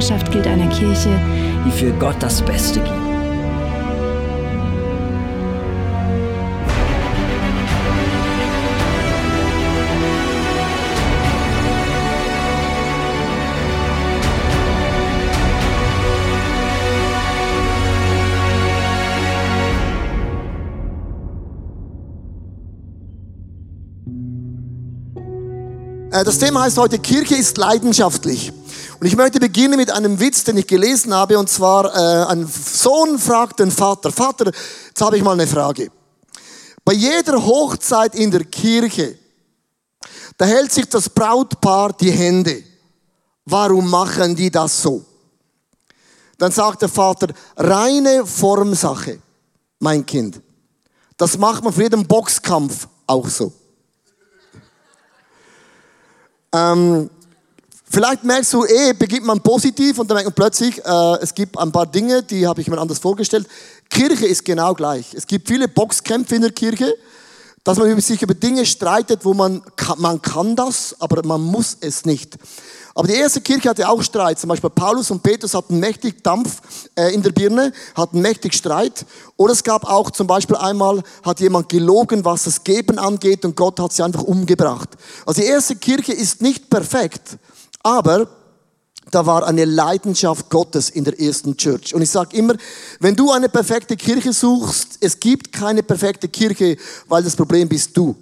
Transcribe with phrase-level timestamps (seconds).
[0.00, 1.10] Unsere Leidenschaft gilt einer Kirche,
[1.66, 2.88] die für Gott das Beste gibt.
[26.10, 28.54] Äh, Das Thema heißt heute, Kirche ist leidenschaftlich.
[29.00, 32.46] Und ich möchte beginnen mit einem Witz, den ich gelesen habe, und zwar äh, ein
[32.46, 34.52] Sohn fragt den Vater, Vater,
[34.88, 35.90] jetzt habe ich mal eine Frage.
[36.84, 39.18] Bei jeder Hochzeit in der Kirche,
[40.36, 42.62] da hält sich das Brautpaar die Hände.
[43.46, 45.02] Warum machen die das so?
[46.36, 49.18] Dann sagt der Vater, reine Formsache,
[49.78, 50.42] mein Kind.
[51.16, 53.50] Das macht man für jeden Boxkampf auch so.
[56.52, 57.08] Ähm,
[57.90, 61.58] vielleicht merkst du, eh, beginnt man positiv und dann merkt man plötzlich, äh, es gibt
[61.58, 63.46] ein paar Dinge, die habe ich mir anders vorgestellt.
[63.90, 65.12] Kirche ist genau gleich.
[65.14, 66.94] Es gibt viele Boxkämpfe in der Kirche,
[67.64, 69.62] dass man sich über Dinge streitet, wo man
[69.98, 72.38] man kann das, aber man muss es nicht.
[72.94, 74.38] Aber die erste Kirche hatte auch Streit.
[74.38, 76.60] Zum Beispiel Paulus und Petrus hatten mächtig Dampf
[76.96, 79.06] äh, in der Birne, hatten mächtig Streit.
[79.36, 83.56] Oder es gab auch zum Beispiel einmal, hat jemand gelogen, was das Geben angeht und
[83.56, 84.90] Gott hat sie einfach umgebracht.
[85.24, 87.38] Also die erste Kirche ist nicht perfekt,
[87.82, 88.28] aber
[89.10, 91.94] da war eine Leidenschaft Gottes in der ersten Church.
[91.94, 92.54] Und ich sage immer,
[93.00, 96.76] wenn du eine perfekte Kirche suchst, es gibt keine perfekte Kirche,
[97.08, 98.14] weil das Problem bist du.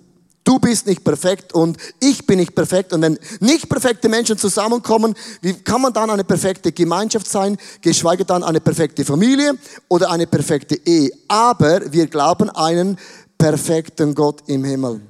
[0.44, 2.94] Du bist nicht perfekt und ich bin nicht perfekt.
[2.94, 8.24] Und wenn nicht perfekte Menschen zusammenkommen, wie kann man dann eine perfekte Gemeinschaft sein, geschweige
[8.24, 9.58] dann eine perfekte Familie
[9.88, 11.10] oder eine perfekte Ehe?
[11.28, 12.96] Aber wir glauben einen
[13.36, 15.02] perfekten Gott im Himmel.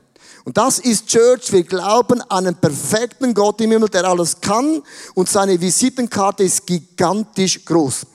[0.49, 1.53] Und das ist Church.
[1.53, 4.83] Wir glauben an einen perfekten Gott im Himmel, der alles kann.
[5.13, 8.07] Und seine Visitenkarte ist gigantisch groß.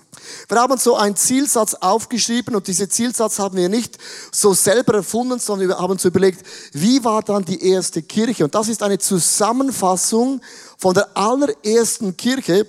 [0.50, 4.00] Wir haben so einen Zielsatz aufgeschrieben und diese Zielsatz haben wir nicht
[4.32, 8.46] so selber erfunden, sondern wir haben uns überlegt, wie war dann die erste Kirche?
[8.46, 10.42] Und das ist eine Zusammenfassung
[10.80, 12.66] von der allerersten Kirche.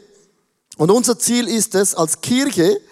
[0.76, 2.82] Und unser Ziel ist es, als Kirche,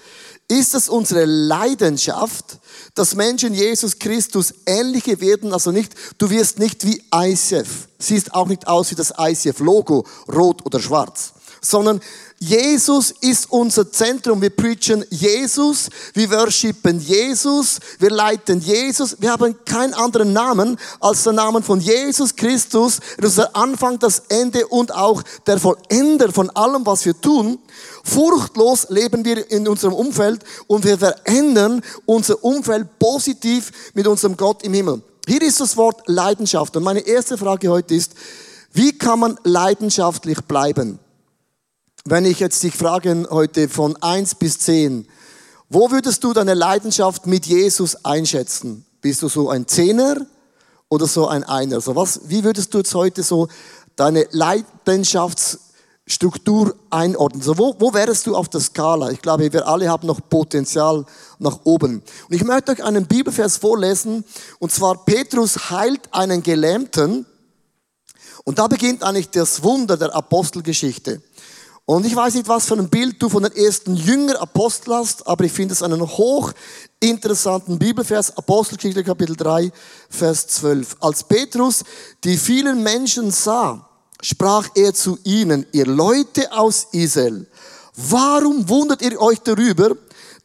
[0.53, 2.59] ist es unsere Leidenschaft,
[2.95, 8.49] dass Menschen Jesus Christus ähnliche werden, also nicht, du wirst nicht wie ICF, siehst auch
[8.49, 12.01] nicht aus wie das ICF-Logo, rot oder schwarz, sondern
[12.39, 14.43] Jesus ist unser Zentrum.
[14.43, 19.17] Wir preachen Jesus, wir worshipen Jesus, wir leiten Jesus.
[19.21, 22.99] Wir haben keinen anderen Namen als den Namen von Jesus Christus.
[23.19, 27.61] Das ist der Anfang, das Ende und auch der Vollender von allem, was wir tun.
[28.03, 34.63] Furchtlos leben wir in unserem Umfeld und wir verändern unser Umfeld positiv mit unserem Gott
[34.65, 35.03] im Himmel.
[35.27, 36.77] Hier ist das Wort Leidenschaft.
[36.77, 38.15] Und meine erste Frage heute ist,
[38.73, 40.99] wie kann man leidenschaftlich bleiben?
[42.05, 45.07] Wenn ich jetzt dich frage heute von eins bis zehn,
[45.69, 48.85] wo würdest du deine Leidenschaft mit Jesus einschätzen?
[49.01, 50.27] Bist du so ein Zehner
[50.89, 51.77] oder so ein Einer?
[51.77, 53.49] Also was, wie würdest du jetzt heute so
[53.95, 54.27] deine
[56.03, 57.43] Leidenschaftsstruktur einordnen?
[57.43, 59.11] So, wo, wo wärst du auf der Skala?
[59.11, 61.05] Ich glaube, wir alle haben noch Potenzial
[61.39, 62.03] nach oben.
[62.29, 64.25] Und ich möchte euch einen Bibelvers vorlesen,
[64.59, 67.27] und zwar Petrus heilt einen Gelähmten,
[68.45, 71.23] und da beginnt eigentlich das Wunder der Apostelgeschichte.
[71.85, 75.27] Und ich weiß nicht, was für ein Bild du von den ersten Jünger Apostel hast,
[75.29, 79.71] aber ich finde es einen hochinteressanten Bibelvers, Apostelgeschichte Kapitel 3,
[80.09, 80.97] Vers 12.
[81.01, 81.85] Als Petrus
[82.25, 83.92] die vielen Menschen sah,
[84.23, 87.47] sprach er zu ihnen, ihr Leute aus Israel,
[87.95, 89.97] warum wundert ihr euch darüber,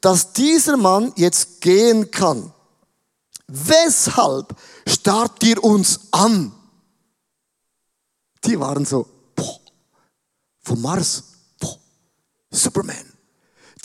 [0.01, 2.51] dass dieser Mann jetzt gehen kann?
[3.47, 6.51] Weshalb starrt ihr uns an?
[8.43, 9.59] Die waren so, boah,
[10.61, 11.23] vom Mars,
[11.59, 11.77] boah,
[12.51, 13.13] Superman.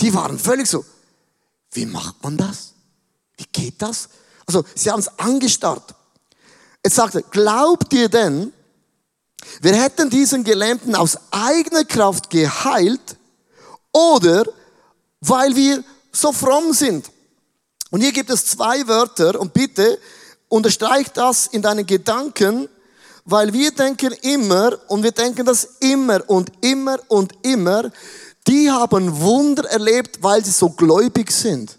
[0.01, 0.85] Die waren völlig so,
[1.73, 2.73] wie macht man das?
[3.37, 4.09] Wie geht das?
[4.47, 5.95] Also, sie haben es angestarrt.
[6.85, 8.53] Jetzt sagt er, glaubt ihr denn,
[9.61, 13.17] wir hätten diesen Gelähmten aus eigener Kraft geheilt
[13.93, 14.45] oder
[15.21, 17.11] weil wir so fromm sind?
[17.91, 19.99] Und hier gibt es zwei Wörter und bitte
[20.49, 22.69] unterstreich das in deinen Gedanken,
[23.25, 27.91] weil wir denken immer und wir denken das immer und immer und immer,
[28.49, 31.79] Die haben Wunder erlebt, weil sie so gläubig sind.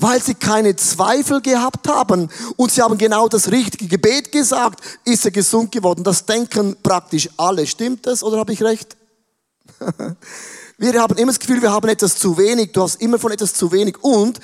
[0.00, 5.26] Weil sie keine Zweifel gehabt haben und sie haben genau das richtige Gebet gesagt, ist
[5.26, 6.02] er gesund geworden.
[6.02, 7.66] Das denken praktisch alle.
[7.66, 8.96] Stimmt das oder habe ich recht?
[10.78, 12.72] Wir haben immer das Gefühl, wir haben etwas zu wenig.
[12.72, 14.02] Du hast immer von etwas zu wenig.
[14.02, 14.40] Und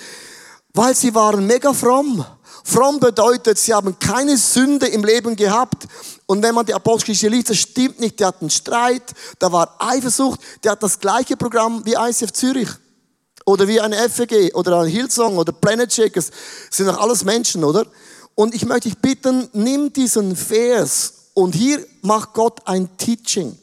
[0.74, 2.22] weil sie waren mega fromm.
[2.62, 5.86] Fromm bedeutet, sie haben keine Sünde im Leben gehabt.
[6.26, 8.20] Und wenn man die Apostelgeschichte liest, das stimmt nicht.
[8.20, 12.68] Der hat einen Streit, da war Eifersucht, der hat das gleiche Programm wie ICF Zürich.
[13.46, 16.30] Oder wie eine FEG oder ein Hillsong oder Planet Shakers.
[16.70, 17.86] Sind doch alles Menschen, oder?
[18.34, 23.56] Und ich möchte dich bitten, nimm diesen Vers und hier macht Gott ein Teaching.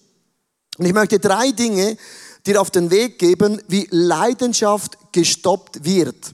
[0.78, 1.98] Und ich möchte drei Dinge
[2.46, 6.34] dir auf den Weg geben, wie Leidenschaft gestoppt wird.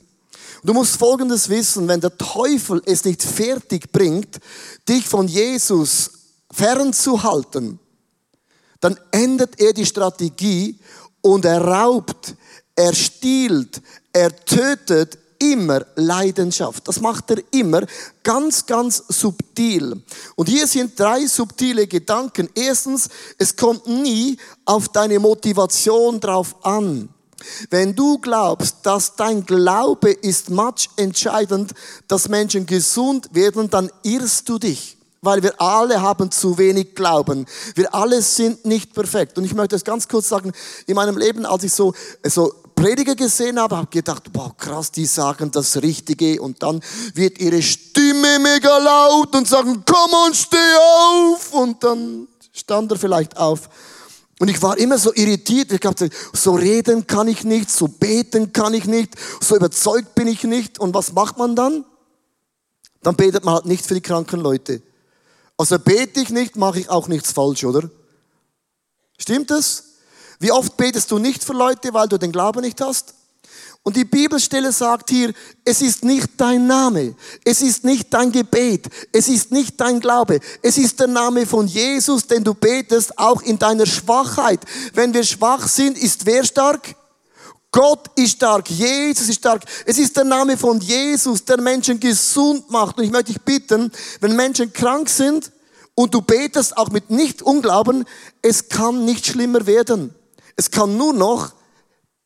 [0.64, 4.40] Du musst Folgendes wissen, wenn der Teufel es nicht fertig bringt,
[4.88, 6.12] dich von Jesus
[6.52, 7.80] fernzuhalten,
[8.80, 10.80] dann ändert er die Strategie
[11.22, 12.36] und er raubt,
[12.80, 13.82] er stiehlt,
[14.14, 16.88] er tötet immer Leidenschaft.
[16.88, 17.82] Das macht er immer
[18.24, 20.02] ganz, ganz subtil.
[20.36, 22.50] Und hier sind drei subtile Gedanken.
[22.56, 27.10] Erstens, es kommt nie auf deine Motivation drauf an.
[27.70, 31.74] Wenn du glaubst, dass dein Glaube ist much entscheidend,
[32.08, 34.98] dass Menschen gesund werden, dann irrst du dich.
[35.22, 37.46] Weil wir alle haben zu wenig Glauben.
[37.76, 39.38] Wir alle sind nicht perfekt.
[39.38, 40.54] Und ich möchte es ganz kurz sagen,
[40.88, 41.94] in meinem Leben, als ich so,
[42.24, 46.82] so Prediger gesehen habe, habe gedacht, boah, krass, die sagen das Richtige und dann
[47.14, 52.98] wird ihre Stimme mega laut und sagen, komm und steh auf und dann stand er
[52.98, 53.70] vielleicht auf
[54.40, 55.74] und ich war immer so irritiert.
[55.74, 60.28] Ich dachte, so reden kann ich nicht, so beten kann ich nicht, so überzeugt bin
[60.28, 60.80] ich nicht.
[60.80, 61.84] Und was macht man dann?
[63.04, 64.82] Dann betet man halt nicht für die kranken Leute.
[65.58, 67.90] Also bete ich nicht, mache ich auch nichts falsch, oder?
[69.18, 69.89] Stimmt es?
[70.40, 73.14] Wie oft betest du nicht für Leute, weil du den Glauben nicht hast?
[73.84, 75.34] Und die Bibelstelle sagt hier,
[75.64, 77.16] es ist nicht dein Name,
[77.46, 81.66] es ist nicht dein Gebet, es ist nicht dein Glaube, es ist der Name von
[81.66, 84.60] Jesus, den du betest, auch in deiner Schwachheit.
[84.94, 86.96] Wenn wir schwach sind, ist wer stark?
[87.72, 89.64] Gott ist stark, Jesus ist stark.
[89.86, 92.98] Es ist der Name von Jesus, der Menschen gesund macht.
[92.98, 95.52] Und ich möchte dich bitten, wenn Menschen krank sind
[95.94, 98.06] und du betest auch mit Nicht-Unglauben,
[98.42, 100.16] es kann nicht schlimmer werden.
[100.60, 101.54] Es kann nur noch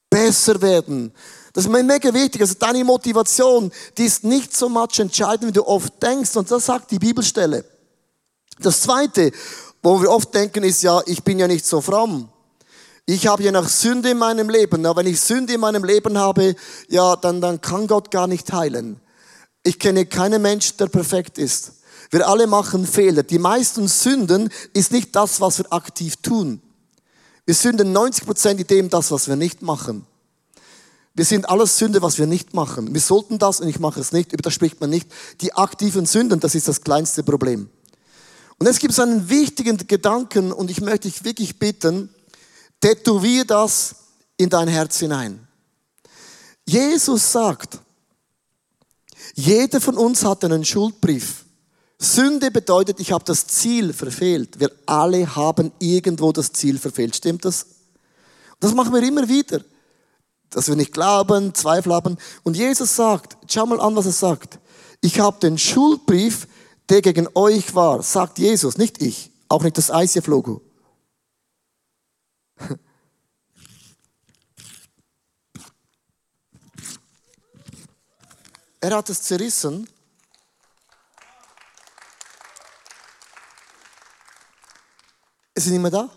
[0.09, 1.13] besser werden.
[1.53, 2.41] Das ist mir mega wichtig.
[2.41, 6.35] Also deine Motivation, die ist nicht so much entscheidend, wie du oft denkst.
[6.35, 7.63] Und das sagt die Bibelstelle.
[8.57, 9.31] Das zweite,
[9.83, 12.27] wo wir oft denken, ist ja, ich bin ja nicht so fromm.
[13.05, 14.83] Ich habe ja noch Sünde in meinem Leben.
[14.87, 16.55] Aber wenn ich Sünde in meinem Leben habe,
[16.89, 18.99] ja, dann, dann kann Gott gar nicht heilen.
[19.61, 21.73] Ich kenne keinen Mensch, der perfekt ist.
[22.09, 23.21] Wir alle machen Fehler.
[23.21, 26.63] Die meisten Sünden ist nicht das, was wir aktiv tun.
[27.45, 30.05] Wir sünden 90 Prozent in dem, das, was wir nicht machen.
[31.13, 32.93] Wir sind alles Sünde, was wir nicht machen.
[32.93, 34.33] Wir sollten das und ich mache es nicht.
[34.33, 35.07] Über das spricht man nicht.
[35.41, 37.69] Die aktiven Sünden, das ist das kleinste Problem.
[38.57, 42.09] Und jetzt gibt es einen wichtigen Gedanken und ich möchte dich wirklich bitten,
[42.81, 43.95] tätowier das
[44.37, 45.47] in dein Herz hinein.
[46.65, 47.79] Jesus sagt,
[49.35, 51.42] jeder von uns hat einen Schuldbrief.
[52.03, 54.59] Sünde bedeutet, ich habe das Ziel verfehlt.
[54.59, 57.15] Wir alle haben irgendwo das Ziel verfehlt.
[57.15, 57.65] Stimmt das?
[58.59, 59.61] Das machen wir immer wieder
[60.53, 62.17] dass wir nicht glauben, Zweifel haben.
[62.43, 64.59] Und Jesus sagt, schau mal an, was er sagt.
[65.01, 66.47] Ich habe den Schuldbrief,
[66.89, 70.61] der gegen euch war, sagt Jesus, nicht ich, auch nicht das ICF-Logo.
[78.79, 79.87] Er hat es zerrissen.
[85.53, 86.09] Es ist nicht mehr da.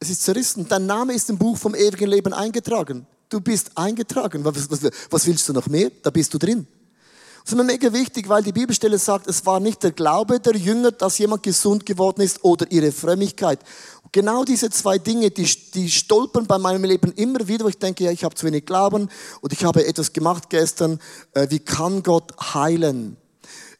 [0.00, 0.66] Es ist zerrissen.
[0.68, 3.06] Dein Name ist im Buch vom ewigen Leben eingetragen.
[3.28, 4.44] Du bist eingetragen.
[4.44, 5.90] Was, was, was willst du noch mehr?
[6.02, 6.66] Da bist du drin.
[7.42, 10.56] Das ist mir mega wichtig, weil die Bibelstelle sagt, es war nicht der Glaube der
[10.56, 13.60] Jünger, dass jemand gesund geworden ist oder ihre Frömmigkeit.
[14.12, 18.04] Genau diese zwei Dinge, die, die stolpern bei meinem Leben immer wieder, wo ich denke,
[18.04, 19.08] ja, ich habe zu wenig Glauben
[19.40, 20.98] und ich habe etwas gemacht gestern.
[21.32, 23.16] Äh, wie kann Gott heilen?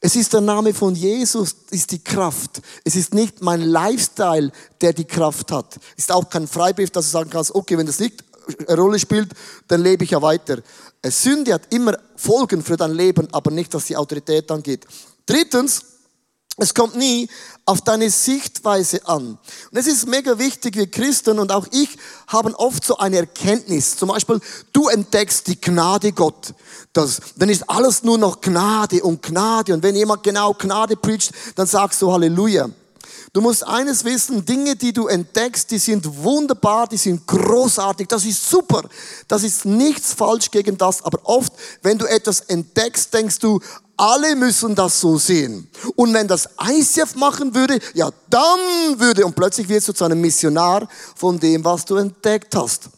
[0.01, 2.63] Es ist der Name von Jesus, ist die Kraft.
[2.85, 5.77] Es ist nicht mein Lifestyle, der die Kraft hat.
[5.97, 8.25] Es ist auch kein Freibrief, dass du sagen kannst, okay, wenn das nicht
[8.67, 9.31] eine Rolle spielt,
[9.67, 10.59] dann lebe ich ja weiter.
[11.05, 14.87] Sünde hat immer Folgen für dein Leben, aber nicht, was die Autorität angeht.
[15.27, 15.83] Drittens,
[16.61, 17.29] es kommt nie
[17.67, 19.39] auf deine Sichtweise an.
[19.71, 21.91] Und es ist mega wichtig, wir Christen und auch ich
[22.27, 23.97] haben oft so eine Erkenntnis.
[23.97, 24.41] Zum Beispiel,
[24.73, 26.55] du entdeckst die Gnade Gott.
[26.93, 29.75] Das, dann ist alles nur noch Gnade und Gnade.
[29.75, 32.71] Und wenn jemand genau Gnade preacht, dann sagst du Halleluja.
[33.33, 38.25] Du musst eines wissen, Dinge, die du entdeckst, die sind wunderbar, die sind großartig, das
[38.25, 38.83] ist super.
[39.27, 41.53] Das ist nichts falsch gegen das, aber oft,
[41.83, 43.61] wenn du etwas entdeckst, denkst du,
[43.99, 45.69] alle müssen das so sehen.
[45.97, 48.59] Und wenn das ICF machen würde, ja, dann
[48.99, 52.89] würde, und plötzlich wirst du zu einem Missionar von dem, was du entdeckt hast.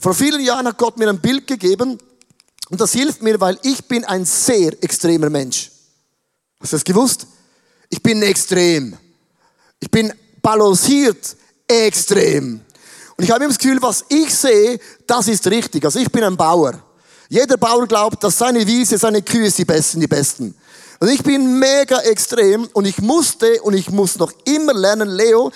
[0.00, 1.98] Vor vielen Jahren hat Gott mir ein Bild gegeben,
[2.70, 5.70] und das hilft mir, weil ich bin ein sehr extremer Mensch.
[6.60, 7.26] Hast du das gewusst?
[7.88, 8.96] Ich bin extrem.
[9.80, 11.36] Ich bin balanciert
[11.66, 12.60] extrem.
[13.16, 15.84] Und ich habe immer das Gefühl, was ich sehe, das ist richtig.
[15.84, 16.80] Also ich bin ein Bauer.
[17.28, 20.54] Jeder Bauer glaubt, dass seine Wiese, seine Kühe die besten, die besten.
[21.00, 25.50] Und ich bin mega extrem und ich musste und ich muss noch immer lernen, Leo,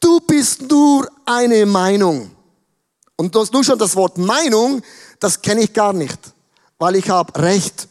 [0.00, 2.30] du bist nur eine Meinung.
[3.16, 4.82] Und du hast nur schon das Wort Meinung,
[5.20, 6.18] das kenne ich gar nicht,
[6.78, 7.88] weil ich habe Recht.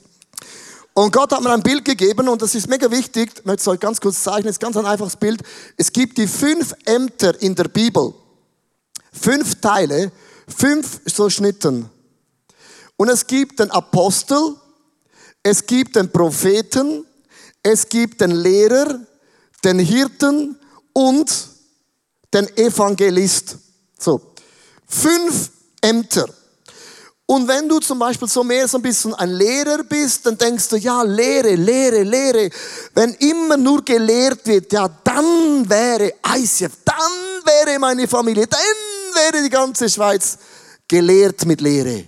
[0.94, 3.32] Und Gott hat mir ein Bild gegeben und das ist mega wichtig.
[3.39, 4.48] Ich möchte es euch ganz kurz zeichnen.
[4.48, 5.42] Es ist ganz ein einfaches Bild.
[5.75, 8.13] Es gibt die fünf Ämter in der Bibel.
[9.12, 10.12] Fünf Teile,
[10.48, 11.89] fünf so Schnitten.
[12.98, 14.56] Und es gibt den Apostel,
[15.44, 17.06] es gibt den Propheten,
[17.62, 19.00] es gibt den Lehrer,
[19.63, 20.58] den Hirten
[20.94, 21.50] und
[22.34, 23.58] den Evangelist.
[24.00, 24.22] So.
[24.88, 25.51] Fünf
[25.82, 26.30] Ämter.
[27.27, 30.70] Und wenn du zum Beispiel so mehr so ein bisschen ein Lehrer bist, dann denkst
[30.70, 32.51] du, ja, Lehre, Lehre, Lehre.
[32.94, 37.12] Wenn immer nur gelehrt wird, ja, dann wäre ICF, dann
[37.44, 38.60] wäre meine Familie, dann
[39.15, 40.38] wäre die ganze Schweiz
[40.88, 42.05] gelehrt mit Lehre.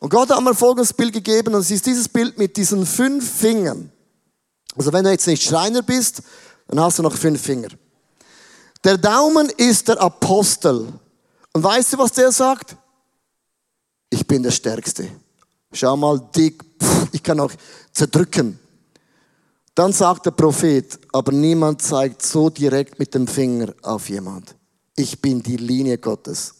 [0.00, 3.38] Und Gott hat mir folgendes Bild gegeben, und es ist dieses Bild mit diesen fünf
[3.38, 3.92] Fingern.
[4.76, 6.20] Also wenn du jetzt nicht Schreiner bist,
[6.66, 7.68] dann hast du noch fünf Finger.
[8.82, 10.92] Der Daumen ist der Apostel.
[11.52, 12.76] Und weißt du, was der sagt?
[14.14, 15.08] Ich bin der Stärkste.
[15.72, 16.62] Schau mal, dick,
[17.12, 17.50] ich kann auch
[17.92, 18.58] zerdrücken.
[19.74, 24.54] Dann sagt der Prophet, aber niemand zeigt so direkt mit dem Finger auf jemand.
[24.94, 26.54] Ich bin die Linie Gottes.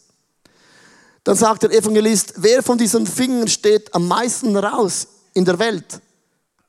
[1.22, 6.00] Dann sagt der Evangelist, wer von diesen Fingern steht am meisten raus in der Welt?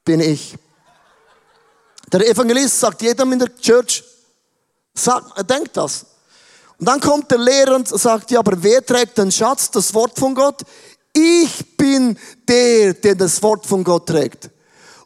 [0.06, 0.56] Bin ich.
[2.14, 4.04] Der Evangelist sagt jedem in der Church,
[4.94, 6.06] sagt, denkt das.
[6.78, 10.18] Und dann kommt der Lehrer und sagt, ja, aber wer trägt den Schatz, das Wort
[10.20, 10.62] von Gott?
[11.14, 12.18] Ich bin
[12.48, 14.50] der, der das Wort von Gott trägt.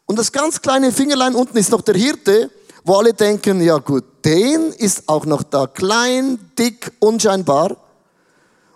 [0.06, 2.50] Und das ganz kleine Fingerlein unten ist noch der Hirte,
[2.84, 7.76] wo alle denken, ja gut, den ist auch noch da, klein, dick, unscheinbar.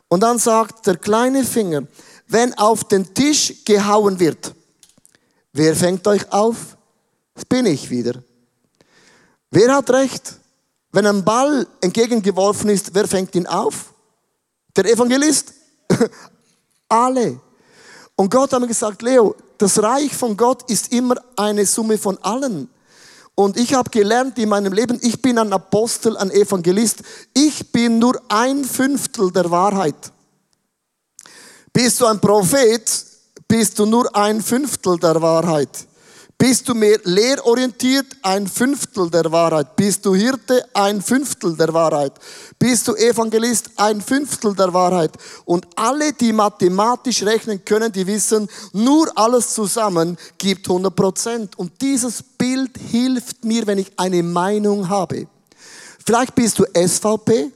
[0.09, 1.83] Und dann sagt der kleine Finger,
[2.29, 4.55] wenn auf den Tisch gehauen wird,
[5.53, 6.77] wer fängt euch auf?
[7.35, 8.23] Das bin ich wieder.
[9.51, 10.35] Wer hat recht?
[10.95, 13.93] Wenn ein Ball entgegengeworfen ist, wer fängt ihn auf?
[14.77, 15.53] Der Evangelist?
[16.89, 17.41] Alle.
[18.15, 22.17] Und Gott hat mir gesagt, Leo, das Reich von Gott ist immer eine Summe von
[22.19, 22.69] allen.
[23.35, 27.03] Und ich habe gelernt in meinem Leben, ich bin ein Apostel, ein Evangelist.
[27.33, 30.13] Ich bin nur ein Fünftel der Wahrheit.
[31.73, 32.89] Bist du ein Prophet,
[33.49, 35.89] bist du nur ein Fünftel der Wahrheit.
[36.47, 38.19] Bist du mehr lehrorientiert?
[38.21, 39.77] Ein Fünftel der Wahrheit.
[39.77, 40.63] Bist du Hirte?
[40.75, 42.13] Ein Fünftel der Wahrheit.
[42.59, 43.71] Bist du Evangelist?
[43.77, 45.13] Ein Fünftel der Wahrheit.
[45.47, 51.59] Und alle, die mathematisch rechnen können, die wissen, nur alles zusammen gibt 100 Prozent.
[51.59, 55.27] Und dieses Bild hilft mir, wenn ich eine Meinung habe.
[56.05, 57.53] Vielleicht bist du SVP,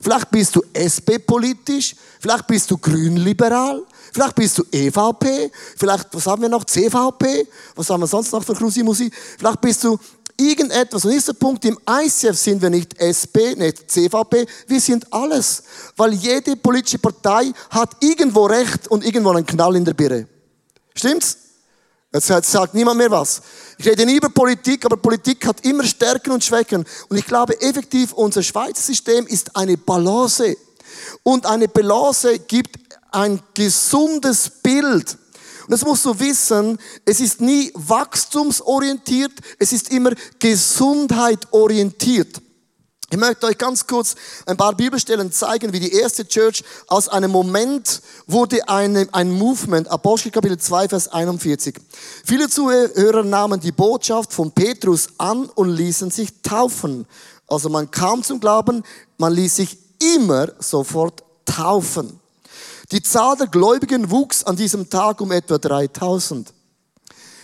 [0.00, 3.82] vielleicht bist du SP politisch, vielleicht bist du grünliberal,
[4.14, 8.44] Vielleicht bist du EVP, vielleicht, was haben wir noch, CVP, was haben wir sonst noch
[8.44, 9.10] für Krusimusi?
[9.36, 9.98] Vielleicht bist du
[10.36, 11.04] irgendetwas.
[11.04, 15.64] Und der Punkt, im ICF sind wir nicht SP, nicht CVP, wir sind alles.
[15.96, 20.28] Weil jede politische Partei hat irgendwo Recht und irgendwo einen Knall in der Birne.
[20.94, 21.38] Stimmt's?
[22.12, 23.42] Jetzt sagt niemand mehr was.
[23.78, 26.84] Ich rede nie über Politik, aber Politik hat immer Stärken und Schwächen.
[27.08, 30.56] Und ich glaube effektiv, unser Schweizer System ist eine Balance.
[31.24, 32.83] Und eine Balance gibt
[33.14, 35.16] ein gesundes Bild.
[35.62, 42.42] Und das musst du wissen, es ist nie wachstumsorientiert, es ist immer gesundheitorientiert.
[43.10, 47.30] Ich möchte euch ganz kurz ein paar Bibelstellen zeigen, wie die erste Church aus einem
[47.30, 51.76] Moment wurde eine, ein Movement, Apostel Kapitel 2, Vers 41.
[52.24, 57.06] Viele Zuhörer nahmen die Botschaft von Petrus an und ließen sich taufen.
[57.46, 58.82] Also man kam zum Glauben,
[59.16, 59.78] man ließ sich
[60.16, 62.18] immer sofort taufen.
[62.94, 66.54] Die Zahl der Gläubigen wuchs an diesem Tag um etwa 3000.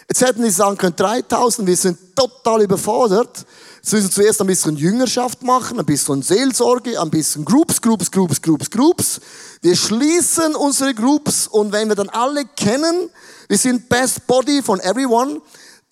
[0.08, 3.44] Jetzt hätten die sagen können, 3000, wir sind total überfordert.
[3.78, 8.12] Jetzt müssen wir zuerst ein bisschen Jüngerschaft machen, ein bisschen Seelsorge, ein bisschen Groups, Groups,
[8.12, 9.20] Groups, Groups, Groups.
[9.60, 13.10] Wir schließen unsere Groups und wenn wir dann alle kennen,
[13.48, 15.40] wir sind Best Body von everyone,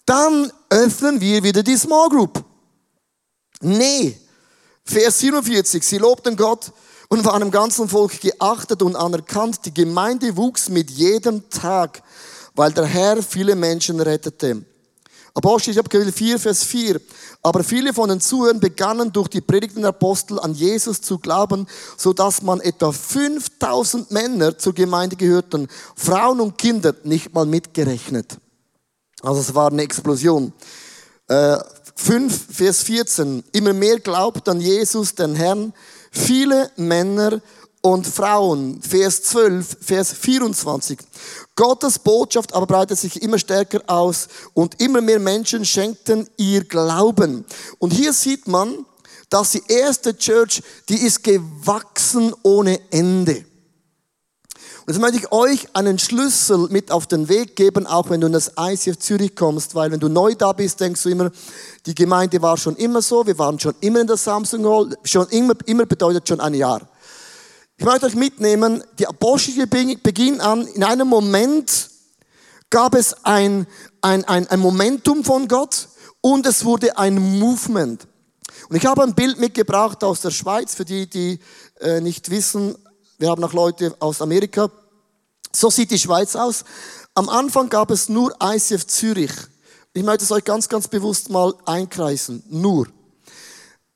[0.07, 2.45] dann öffnen wir wieder die Small Group.
[3.61, 4.17] Nee.
[4.85, 5.83] Vers 47.
[5.83, 6.71] Sie lobten Gott
[7.09, 9.65] und waren im ganzen Volk geachtet und anerkannt.
[9.65, 12.03] Die Gemeinde wuchs mit jedem Tag,
[12.55, 14.63] weil der Herr viele Menschen rettete.
[15.35, 17.01] Apostelgeschichte Kapitel 4, Vers 4.
[17.43, 21.67] Aber viele von den Zuhörern begannen durch die Predigten der Apostel an Jesus zu glauben,
[21.97, 28.37] so dass man etwa 5000 Männer zur Gemeinde gehörten, Frauen und Kinder nicht mal mitgerechnet.
[29.23, 30.53] Also es war eine Explosion.
[31.29, 31.59] Äh,
[31.95, 33.45] 5, Vers 14.
[33.53, 35.73] Immer mehr glaubt an Jesus, den Herrn,
[36.11, 37.41] viele Männer
[37.81, 38.81] und Frauen.
[38.83, 40.99] Vers 12, Vers 24.
[41.55, 47.45] Gottes Botschaft aber breitet sich immer stärker aus und immer mehr Menschen schenkten ihr Glauben.
[47.79, 48.85] Und hier sieht man,
[49.31, 53.45] dass die erste Church, die ist gewachsen ohne Ende.
[54.89, 58.27] Und jetzt möchte ich euch einen Schlüssel mit auf den Weg geben, auch wenn du
[58.27, 61.31] in das ICF Zürich kommst, weil wenn du neu da bist, denkst du immer,
[61.85, 65.29] die Gemeinde war schon immer so, wir waren schon immer in der Samsung Hall, schon
[65.29, 66.81] immer, immer bedeutet schon ein Jahr.
[67.77, 71.91] Ich möchte euch mitnehmen, die apostolische Beginn an, in einem Moment
[72.71, 73.67] gab es ein,
[74.01, 75.87] ein, ein, ein Momentum von Gott
[76.23, 78.09] und es wurde ein Movement.
[78.71, 81.41] Und ich habe ein Bild mitgebracht aus der Schweiz, für die, die
[81.79, 82.75] äh, nicht wissen,
[83.19, 84.71] wir haben auch Leute aus Amerika.
[85.53, 86.65] So sieht die Schweiz aus.
[87.15, 89.33] Am Anfang gab es nur ICF Zürich.
[89.93, 92.45] Ich möchte es euch ganz, ganz bewusst mal einkreisen.
[92.49, 92.87] Nur.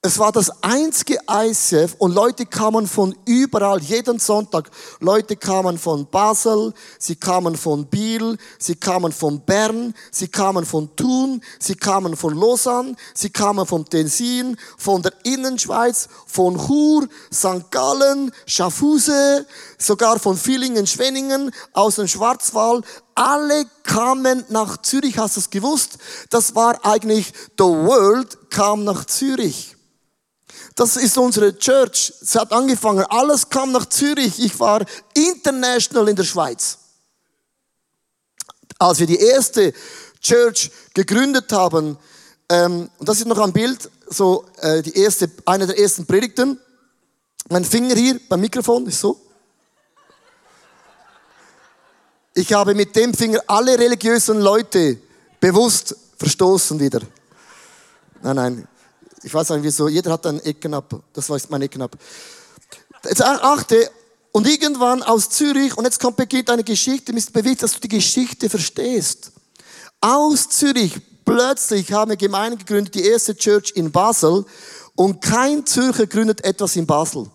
[0.04, 4.68] Es war das einzige ICF und Leute kamen von überall, jeden Sonntag.
[4.98, 10.90] Leute kamen von Basel, sie kamen von Biel, sie kamen von Bern, sie kamen von
[10.96, 17.70] Thun, sie kamen von Lausanne, sie kamen vom Tessin, von der Innenschweiz, von Chur, St.
[17.70, 19.46] Gallen, Schaffhuse,
[19.78, 22.84] sogar von Villingen, Schwenningen, aus dem Schwarzwald.
[23.14, 25.98] Alle kamen nach Zürich, hast du es gewusst?
[26.28, 29.71] Das war eigentlich, the world kam nach Zürich.
[30.74, 32.12] Das ist unsere Church.
[32.20, 34.38] Es hat angefangen, alles kam nach Zürich.
[34.38, 36.78] Ich war international in der Schweiz.
[38.78, 39.72] Als wir die erste
[40.20, 41.98] Church gegründet haben,
[42.48, 46.58] ähm, und das ist noch ein Bild, so äh, die erste, eine der ersten Predigten.
[47.48, 49.20] Mein Finger hier beim Mikrofon ist so.
[52.34, 54.98] Ich habe mit dem Finger alle religiösen Leute
[55.38, 57.00] bewusst verstoßen wieder.
[58.22, 58.68] Nein, nein,
[59.22, 61.02] ich weiß nicht wieso, jeder hat einen Eckenab.
[61.12, 61.96] Das war mein Eckenab.
[63.04, 63.90] Jetzt achte,
[64.32, 67.80] und irgendwann aus Zürich, und jetzt kommt, beginnt eine Geschichte, mir ist bewegt, dass du
[67.80, 69.32] die Geschichte verstehst.
[70.00, 74.44] Aus Zürich, plötzlich haben wir Gemeinden gegründet, die erste Church in Basel,
[74.94, 77.30] und kein Zürcher gründet etwas in Basel.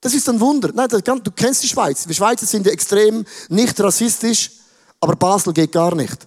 [0.00, 0.70] Das ist ein Wunder.
[0.74, 2.08] Nein, du kennst die Schweiz.
[2.08, 4.50] Wir Schweizer sind extrem nicht rassistisch,
[5.00, 6.26] aber Basel geht gar nicht.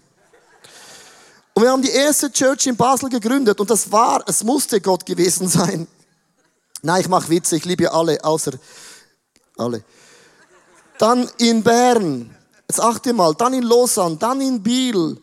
[1.55, 5.05] Und wir haben die erste Church in Basel gegründet und das war, es musste Gott
[5.05, 5.87] gewesen sein.
[6.81, 8.51] Nein, ich mache Witze, ich liebe alle, außer
[9.55, 9.81] alle.
[10.99, 12.35] Dann in Bern,
[12.69, 15.17] jetzt achte mal, dann in Lausanne, dann in Biel,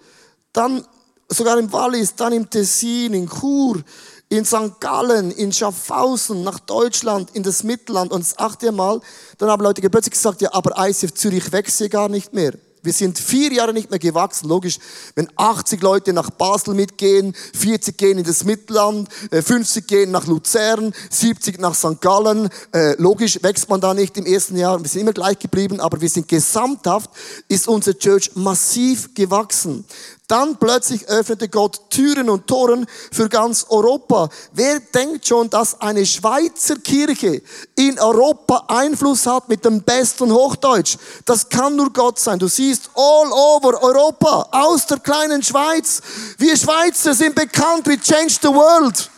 [0.55, 0.87] dann
[1.29, 3.83] sogar im Wallis, dann im Tessin, in Chur,
[4.31, 4.81] in St.
[4.81, 8.11] Gallen, in Schaffhausen, nach Deutschland, in das Mittelland.
[8.11, 9.03] Und das achte Mal,
[9.37, 12.55] dann haben Leute plötzlich gesagt, ja, aber ICF Zürich wächst hier gar nicht mehr.
[12.85, 14.49] Wir sind vier Jahre nicht mehr gewachsen.
[14.49, 14.79] Logisch,
[15.15, 20.27] wenn 80 Leute nach Basel mitgehen, 40 gehen in das Mittelland, 50 äh, gehen nach
[20.27, 22.01] Luzern, 70 nach St.
[22.01, 22.49] Gallen.
[22.75, 24.83] Äh, logisch wächst man da nicht im ersten Jahr.
[24.83, 27.11] Wir sind immer gleich geblieben, aber wir sind gesamthaft,
[27.47, 29.85] ist unsere Church massiv gewachsen.
[30.33, 34.31] Dann plötzlich öffnete Gott Türen und Toren für ganz Europa.
[34.55, 37.43] Wer denkt schon, dass eine Schweizer Kirche
[37.75, 40.97] in Europa Einfluss hat mit dem besten Hochdeutsch?
[41.27, 42.39] Das kann nur Gott sein.
[42.39, 46.01] Du siehst all over Europa, aus der kleinen Schweiz.
[46.39, 49.11] Wir Schweizer sind bekannt, we change the world.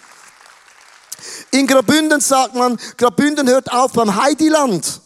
[1.52, 5.03] In Grabünden sagt man, Grabünden hört auf beim Heidiland.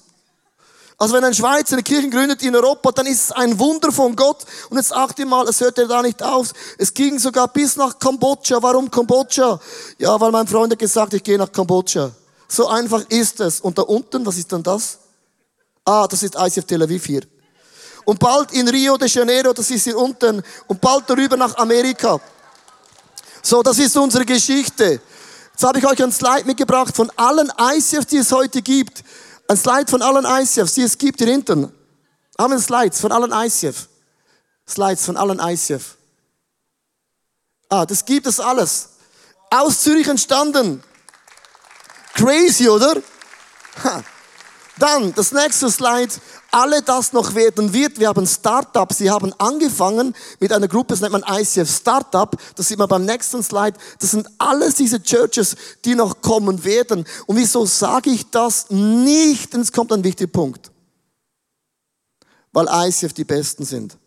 [1.01, 4.17] Also wenn ein Schweizer eine Kirche gründet in Europa, dann ist es ein Wunder von
[4.17, 4.45] Gott.
[4.69, 6.53] Und jetzt achte mal, es hört ja da nicht auf.
[6.77, 8.61] Es ging sogar bis nach Kambodscha.
[8.61, 9.61] Warum Kambodscha?
[9.99, 12.11] Ja, weil mein Freund hat gesagt, ich gehe nach Kambodscha.
[12.49, 13.61] So einfach ist es.
[13.61, 14.99] Und da unten, was ist dann das?
[15.85, 17.23] Ah, das ist ICF Tel Aviv hier.
[18.05, 20.43] Und bald in Rio de Janeiro, das ist hier unten.
[20.67, 22.21] Und bald darüber nach Amerika.
[23.41, 25.01] So, das ist unsere Geschichte.
[25.53, 29.05] Jetzt habe ich euch ein Slide mitgebracht von allen ICFs, die es heute gibt.
[29.49, 31.73] Ein Slide von allen ICFs, die es gibt hier hinten.
[32.39, 33.89] Haben wir Slides von allen ICF?
[34.69, 35.97] Slides von allen ICF.
[37.71, 38.91] Ah, das gibt es alles.
[39.51, 40.83] Aus Zürich entstanden.
[42.15, 42.97] Crazy, oder?
[44.79, 46.13] Dann, das nächste Slide.
[46.51, 47.99] Alle das noch werden wird.
[47.99, 48.99] Wir haben Startups.
[48.99, 52.35] Sie haben angefangen mit einer Gruppe, das nennt man ICF Startup.
[52.57, 53.77] Das sieht man beim nächsten Slide.
[53.99, 57.05] Das sind alles diese Churches, die noch kommen werden.
[57.27, 59.53] Und wieso sage ich das nicht?
[59.53, 60.71] Denn es kommt ein wichtiger Punkt.
[62.53, 63.99] Weil ICF die Besten sind.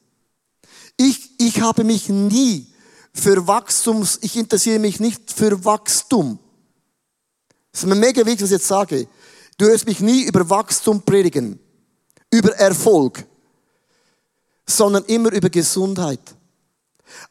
[0.98, 2.68] Ich, ich habe mich nie
[3.14, 6.40] für Wachstums, ich interessiere mich nicht für Wachstum.
[7.72, 9.08] Das ist mir mega wichtig, was ich jetzt sage.
[9.58, 11.60] Du hörst mich nie über Wachstum predigen,
[12.32, 13.24] über Erfolg,
[14.65, 16.22] sondern immer über Gesundheit.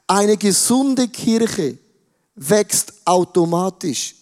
[0.06, 1.78] Eine gesunde Kirche
[2.34, 4.14] wächst automatisch.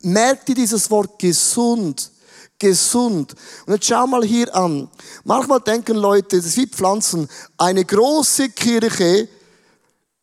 [0.00, 2.10] Merkt ihr dieses Wort gesund?
[2.58, 3.34] Gesund.
[3.66, 4.88] Und jetzt schau mal hier an.
[5.24, 7.28] Manchmal denken Leute, das ist wie Pflanzen.
[7.56, 9.28] Eine große Kirche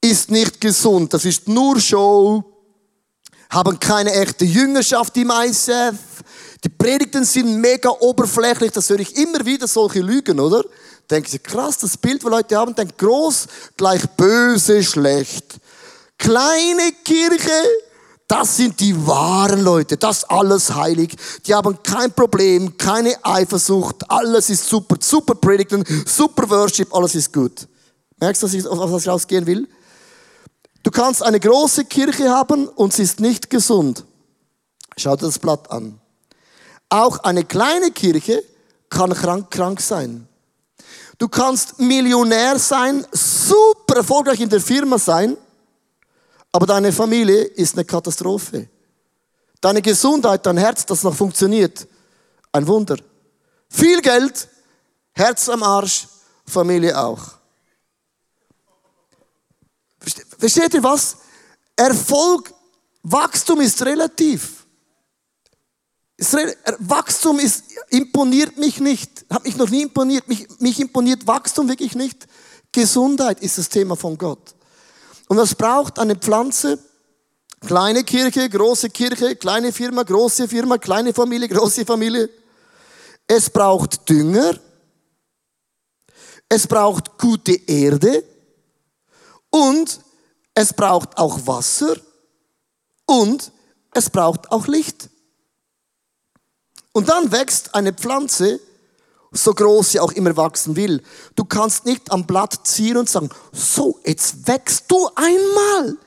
[0.01, 1.13] ist nicht gesund.
[1.13, 2.43] Das ist nur Show.
[3.49, 5.95] Haben keine echte Jüngerschaft im ISF.
[6.63, 10.63] Die Predigten sind mega oberflächlich, das höre ich immer wieder, solche Lügen, oder?
[11.09, 15.59] Denken Sie, krass, das Bild, was Leute haben, denkt groß gleich böse, schlecht.
[16.17, 17.63] Kleine Kirche,
[18.27, 21.15] das sind die wahren Leute, das alles heilig.
[21.47, 27.33] Die haben kein Problem, keine Eifersucht, alles ist super, super Predigten, super Worship, alles ist
[27.33, 27.67] gut.
[28.19, 28.53] Merkst du, was
[29.03, 29.67] ich rausgehen will?
[30.83, 34.05] Du kannst eine große Kirche haben und sie ist nicht gesund.
[34.97, 35.99] Schau dir das Blatt an.
[36.89, 38.43] Auch eine kleine Kirche
[38.89, 40.27] kann krank, krank sein.
[41.17, 45.37] Du kannst Millionär sein, super erfolgreich in der Firma sein,
[46.51, 48.69] aber deine Familie ist eine Katastrophe.
[49.61, 51.85] Deine Gesundheit, dein Herz, das noch funktioniert,
[52.53, 52.97] ein Wunder.
[53.69, 54.47] Viel Geld,
[55.11, 56.07] Herz am Arsch,
[56.45, 57.38] Familie auch.
[60.39, 61.17] Versteht ihr was?
[61.75, 62.53] Erfolg,
[63.03, 64.65] Wachstum ist relativ.
[66.79, 71.95] Wachstum ist, imponiert mich nicht, hat mich noch nie imponiert, mich, mich imponiert Wachstum wirklich
[71.95, 72.27] nicht.
[72.71, 74.55] Gesundheit ist das Thema von Gott.
[75.27, 76.79] Und was braucht eine Pflanze?
[77.65, 82.29] Kleine Kirche, große Kirche, kleine Firma, große Firma, kleine Familie, große Familie.
[83.27, 84.57] Es braucht Dünger.
[86.47, 88.23] Es braucht gute Erde.
[89.49, 89.99] Und
[90.53, 91.95] es braucht auch Wasser.
[93.05, 93.51] Und
[93.93, 95.09] es braucht auch Licht.
[96.91, 98.59] Und dann wächst eine Pflanze,
[99.31, 101.03] so groß sie auch immer wachsen will.
[101.35, 105.97] Du kannst nicht am Blatt ziehen und sagen, so, jetzt wächst du einmal.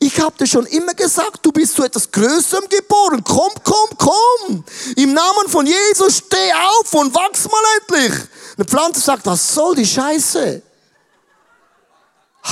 [0.00, 3.22] Ich habe dir schon immer gesagt, du bist zu etwas Größerem geboren.
[3.24, 4.64] Komm, komm, komm.
[4.96, 8.20] Im Namen von Jesus steh auf und wachs mal endlich.
[8.56, 10.62] Eine Pflanze sagt, was soll die Scheiße?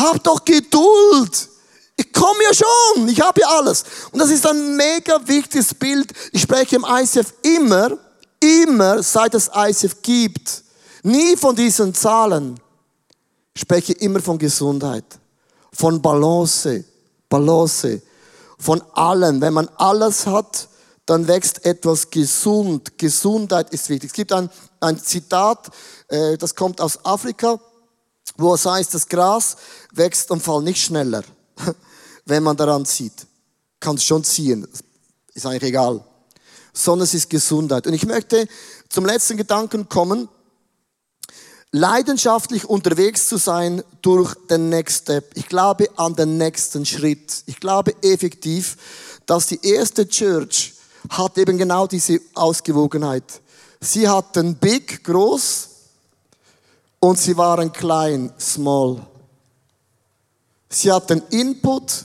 [0.01, 1.49] Hab doch Geduld.
[1.97, 3.85] Ich komme ja schon, ich habe ja alles.
[4.11, 6.11] Und das ist ein mega wichtiges Bild.
[6.33, 7.99] Ich spreche im ICF immer,
[8.41, 10.65] immer, seit es ICF gibt,
[11.03, 12.59] nie von diesen Zahlen.
[13.53, 15.05] Ich spreche immer von Gesundheit,
[15.73, 16.85] von Balance,
[17.29, 18.01] Balance,
[18.59, 19.43] von allem.
[19.43, 20.69] Wenn man alles hat,
[21.05, 22.97] dann wächst etwas gesund.
[22.97, 24.09] Gesundheit ist wichtig.
[24.11, 24.49] Es gibt ein,
[24.81, 25.69] ein Zitat,
[26.09, 27.61] äh, das kommt aus Afrika,
[28.37, 29.57] wo es heißt, das Gras
[29.93, 31.25] wächst am Fall nicht schneller
[32.25, 33.27] wenn man daran zieht.
[33.79, 34.67] Kann es schon ziehen,
[35.35, 36.05] ist eigentlich egal.
[36.73, 37.87] Sondern es ist Gesundheit.
[37.87, 38.47] Und ich möchte
[38.89, 40.29] zum letzten Gedanken kommen,
[41.73, 45.31] leidenschaftlich unterwegs zu sein durch den Next Step.
[45.35, 47.43] Ich glaube an den nächsten Schritt.
[47.47, 48.77] Ich glaube effektiv,
[49.27, 50.75] dass die erste Church
[51.09, 53.25] hat eben genau diese Ausgewogenheit.
[53.81, 55.70] Sie hatten big, groß,
[57.01, 59.01] und sie waren klein, small.
[60.69, 62.05] Sie hatten Input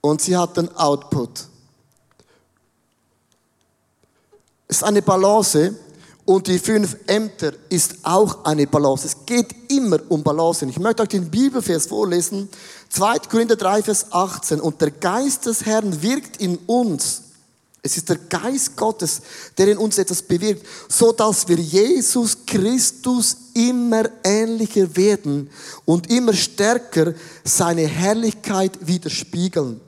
[0.00, 1.46] und sie hat den Output.
[4.68, 5.74] Es ist eine Balance
[6.24, 9.06] und die fünf Ämter ist auch eine Balance.
[9.06, 10.66] Es geht immer um Balance.
[10.66, 12.48] Ich möchte euch den Bibelvers vorlesen.
[12.90, 13.18] 2.
[13.30, 14.60] Korinther 3, Vers 18.
[14.60, 17.29] Und der Geist des Herrn wirkt in uns.
[17.82, 19.22] Es ist der Geist Gottes,
[19.56, 25.48] der in uns etwas bewirkt, so dass wir Jesus Christus immer ähnlicher werden
[25.86, 29.80] und immer stärker seine Herrlichkeit widerspiegeln.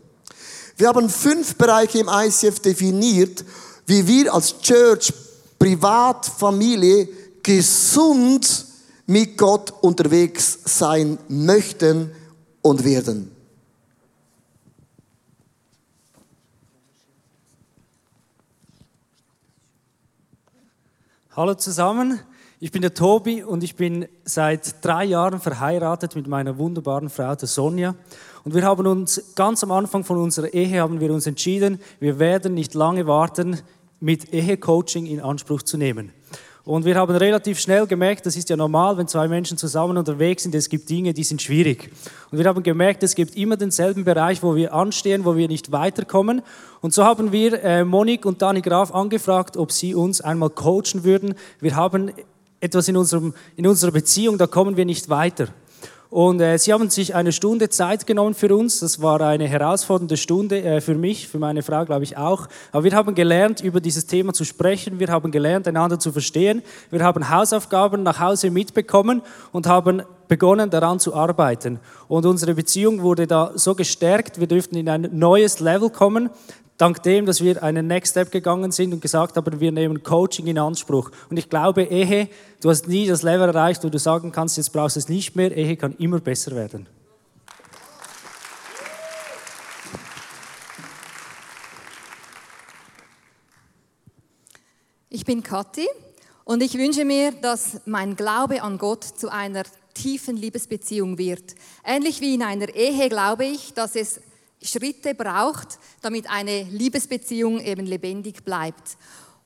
[0.76, 3.44] Wir haben fünf Bereiche im ICF definiert,
[3.86, 5.12] wie wir als Church,
[5.58, 7.08] Privat, Familie
[7.42, 8.66] gesund
[9.06, 12.10] mit Gott unterwegs sein möchten
[12.62, 13.30] und werden.
[21.34, 22.20] Hallo zusammen,
[22.60, 27.34] ich bin der Tobi und ich bin seit drei Jahren verheiratet mit meiner wunderbaren Frau,
[27.34, 27.94] der Sonja.
[28.44, 32.18] Und wir haben uns ganz am Anfang von unserer Ehe haben wir uns entschieden, wir
[32.18, 33.58] werden nicht lange warten
[33.98, 36.12] mit Ehecoaching in Anspruch zu nehmen.
[36.64, 40.44] Und wir haben relativ schnell gemerkt, das ist ja normal, wenn zwei Menschen zusammen unterwegs
[40.44, 41.90] sind, es gibt Dinge, die sind schwierig.
[42.30, 45.72] Und wir haben gemerkt, es gibt immer denselben Bereich, wo wir anstehen, wo wir nicht
[45.72, 46.40] weiterkommen.
[46.80, 51.02] Und so haben wir äh, Monique und Dani Graf angefragt, ob sie uns einmal coachen
[51.02, 51.34] würden.
[51.58, 52.12] Wir haben
[52.60, 55.48] etwas in, unserem, in unserer Beziehung, da kommen wir nicht weiter.
[56.12, 58.80] Und äh, sie haben sich eine Stunde Zeit genommen für uns.
[58.80, 62.48] Das war eine herausfordernde Stunde äh, für mich, für meine Frau, glaube ich auch.
[62.70, 65.00] Aber wir haben gelernt, über dieses Thema zu sprechen.
[65.00, 66.62] Wir haben gelernt, einander zu verstehen.
[66.90, 69.22] Wir haben Hausaufgaben nach Hause mitbekommen
[69.52, 71.80] und haben begonnen, daran zu arbeiten.
[72.08, 74.38] Und unsere Beziehung wurde da so gestärkt.
[74.38, 76.28] Wir dürften in ein neues Level kommen
[76.82, 80.48] dank dem, dass wir einen Next Step gegangen sind und gesagt haben, wir nehmen Coaching
[80.48, 81.12] in Anspruch.
[81.30, 82.28] Und ich glaube, Ehe,
[82.60, 85.36] du hast nie das Level erreicht, wo du sagen kannst, jetzt brauchst du es nicht
[85.36, 85.56] mehr.
[85.56, 86.88] Ehe kann immer besser werden.
[95.08, 95.86] Ich bin Kathi
[96.42, 99.62] und ich wünsche mir, dass mein Glaube an Gott zu einer
[99.94, 101.54] tiefen Liebesbeziehung wird.
[101.84, 104.20] Ähnlich wie in einer Ehe glaube ich, dass es
[104.64, 108.96] Schritte braucht, damit eine Liebesbeziehung eben lebendig bleibt.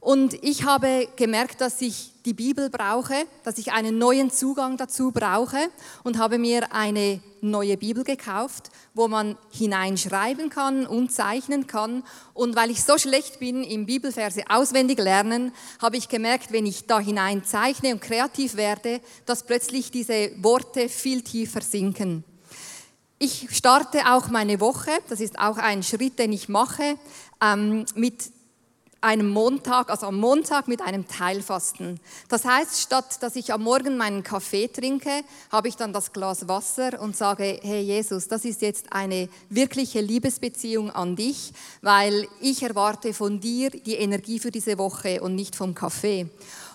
[0.06, 5.10] Und ich habe gemerkt, dass ich die Bibel brauche, dass ich einen neuen Zugang dazu
[5.10, 5.58] brauche
[6.04, 12.04] und habe mir eine neue Bibel gekauft, wo man hineinschreiben kann und zeichnen kann.
[12.34, 16.86] Und weil ich so schlecht bin im Bibelverse auswendig lernen, habe ich gemerkt, wenn ich
[16.86, 22.22] da hinein zeichne und kreativ werde, dass plötzlich diese Worte viel tiefer sinken.
[23.18, 26.98] Ich starte auch meine Woche, das ist auch ein Schritt, den ich mache,
[27.40, 28.30] ähm, mit
[29.00, 31.98] einem Montag, also am Montag mit einem Teilfasten.
[32.28, 36.46] Das heißt, statt dass ich am Morgen meinen Kaffee trinke, habe ich dann das Glas
[36.46, 42.62] Wasser und sage, hey Jesus, das ist jetzt eine wirkliche Liebesbeziehung an dich, weil ich
[42.62, 46.28] erwarte von dir die Energie für diese Woche und nicht vom Kaffee.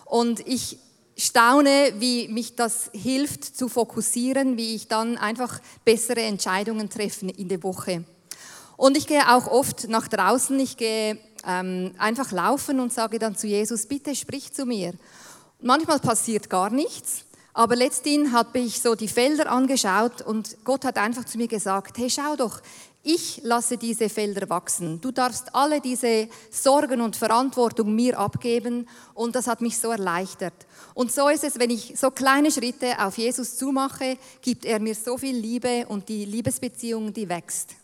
[0.06, 0.80] Und ich
[1.26, 7.48] staune, wie mich das hilft zu fokussieren, wie ich dann einfach bessere Entscheidungen treffe in
[7.48, 8.04] der Woche.
[8.76, 13.36] Und ich gehe auch oft nach draußen, ich gehe ähm, einfach laufen und sage dann
[13.36, 14.94] zu Jesus, bitte sprich zu mir.
[15.62, 20.98] Manchmal passiert gar nichts, aber letztendlich habe ich so die Felder angeschaut und Gott hat
[20.98, 22.62] einfach zu mir gesagt, hey schau doch,
[23.04, 25.02] ich lasse diese Felder wachsen.
[25.02, 30.54] Du darfst alle diese Sorgen und Verantwortung mir abgeben und das hat mich so erleichtert.
[30.94, 34.94] Und so ist es, wenn ich so kleine Schritte auf Jesus zumache, gibt er mir
[34.94, 37.76] so viel Liebe und die Liebesbeziehung, die wächst.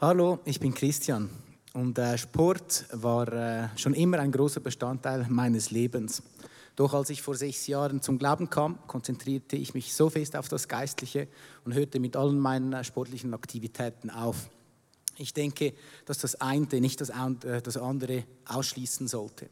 [0.00, 1.30] Hallo, ich bin Christian
[1.72, 6.22] und äh, Sport war äh, schon immer ein großer Bestandteil meines Lebens.
[6.76, 10.48] Doch als ich vor sechs Jahren zum Glauben kam, konzentrierte ich mich so fest auf
[10.48, 11.26] das Geistliche
[11.64, 14.50] und hörte mit allen meinen äh, sportlichen Aktivitäten auf.
[15.16, 15.72] Ich denke,
[16.04, 19.46] dass das eine nicht das äh, andere ausschließen sollte.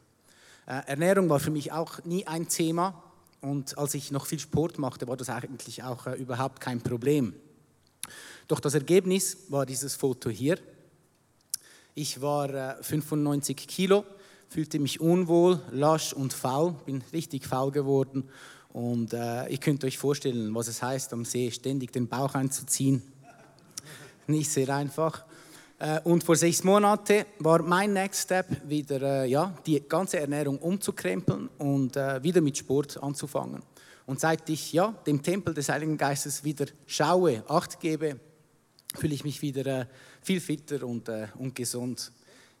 [0.67, 3.03] Äh, Ernährung war für mich auch nie ein Thema
[3.41, 7.33] und als ich noch viel Sport machte, war das eigentlich auch überhaupt kein Problem.
[8.47, 10.59] Doch das Ergebnis war dieses Foto hier.
[11.95, 14.05] Ich war 95 Kilo
[14.49, 18.29] fühlte mich unwohl, lasch und faul, bin richtig faul geworden.
[18.69, 23.01] Und äh, ihr könnt euch vorstellen, was es heißt, am See ständig den Bauch einzuziehen.
[24.27, 25.23] Nicht sehr einfach.
[25.79, 30.57] Äh, und vor sechs Monaten war mein Next Step wieder, äh, ja, die ganze Ernährung
[30.57, 33.61] umzukrempeln und äh, wieder mit Sport anzufangen.
[34.05, 38.19] Und seit ich ja, dem Tempel des Heiligen Geistes wieder schaue, Acht gebe,
[38.95, 39.85] fühle ich mich wieder äh,
[40.21, 42.11] viel fitter und, äh, und gesund.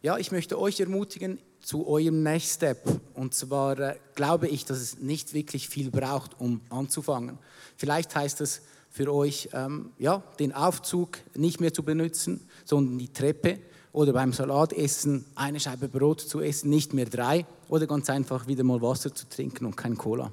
[0.01, 2.87] Ja, ich möchte euch ermutigen, zu eurem Next Step.
[3.15, 7.39] Und zwar äh, glaube ich, dass es nicht wirklich viel braucht, um anzufangen.
[7.75, 13.11] Vielleicht heißt es für euch, ähm, ja, den Aufzug nicht mehr zu benutzen, sondern die
[13.11, 13.59] Treppe
[13.91, 18.63] oder beim Salatessen eine Scheibe Brot zu essen, nicht mehr drei oder ganz einfach wieder
[18.63, 20.31] mal Wasser zu trinken und kein Cola.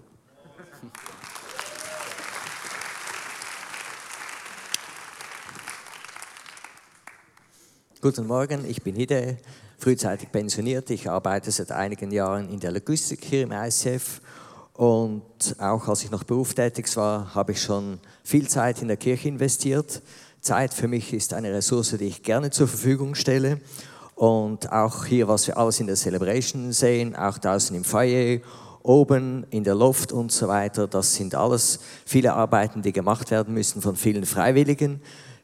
[8.04, 9.36] Guten Morgen, ich bin Hide,
[9.78, 10.90] frühzeitig pensioniert.
[10.90, 14.20] Ich arbeite seit einigen Jahren in der Logistik hier im ICF.
[14.74, 15.22] Und
[15.60, 20.02] auch als ich noch berufstätig war, habe ich schon viel Zeit in der Kirche investiert.
[20.40, 23.60] Zeit für mich ist eine Ressource, die ich gerne zur Verfügung stelle.
[24.16, 28.40] Und auch hier, was wir alles in der Celebration sehen, auch draußen im Foyer,
[28.82, 33.54] oben in der Loft und so weiter, das sind alles viele Arbeiten, die gemacht werden
[33.54, 35.00] müssen von vielen Freiwilligen,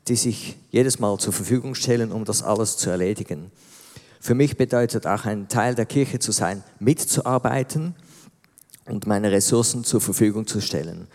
[0.09, 3.51] die sich jedes Mal zur Verfügung stellen, um das alles zu erledigen.
[4.21, 7.95] Für mich bedeutet auch ein Teil der Kirche zu sein, mitzuarbeiten
[8.87, 11.07] und meine Ressourcen zur Verfügung zu stellen.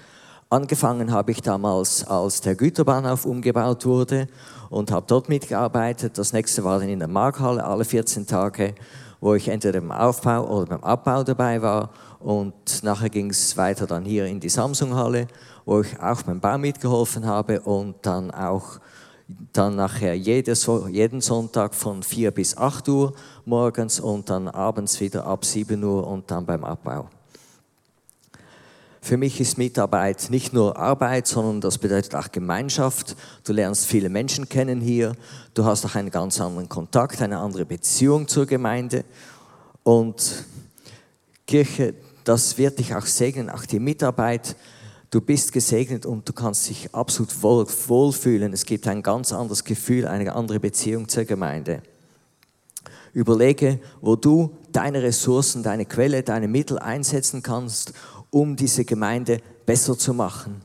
[0.50, 4.28] Angefangen habe ich damals, als der Güterbahnhof umgebaut wurde
[4.70, 6.18] und habe dort mitgearbeitet.
[6.18, 8.76] Das nächste war dann in der Markhalle alle 14 Tage,
[9.20, 11.90] wo ich entweder beim Aufbau oder beim Abbau dabei war.
[12.20, 15.28] Und nachher ging es weiter dann hier in die Samsung-Halle,
[15.66, 18.80] wo ich auch beim Bau mitgeholfen habe und dann auch
[19.54, 23.14] dann nachher jedes, jeden Sonntag von 4 bis 8 Uhr
[23.46, 27.08] morgens und dann abends wieder ab 7 Uhr und dann beim Abbau.
[29.02, 33.18] Für mich ist Mitarbeit nicht nur Arbeit, sondern das bedeutet auch Gemeinschaft.
[33.44, 35.12] Du lernst viele Menschen kennen hier.
[35.54, 39.04] Du hast auch einen ganz anderen Kontakt, eine andere Beziehung zur Gemeinde.
[39.84, 40.46] Und
[41.46, 44.56] Kirche, das wird dich auch segnen, auch die Mitarbeit.
[45.14, 48.52] Du bist gesegnet und du kannst dich absolut wohl, wohlfühlen.
[48.52, 51.84] Es gibt ein ganz anderes Gefühl, eine andere Beziehung zur Gemeinde.
[53.14, 57.94] Überlege, wo du deine Ressourcen, deine Quelle, deine Mittel einsetzen kannst,
[58.32, 60.64] um diese Gemeinde besser zu machen.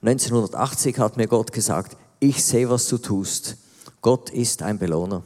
[0.00, 3.58] 1980 hat mir Gott gesagt, ich sehe, was du tust.
[4.00, 5.22] Gott ist ein Belohner.